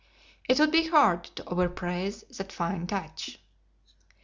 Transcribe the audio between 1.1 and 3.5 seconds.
to overpraise that fine touch."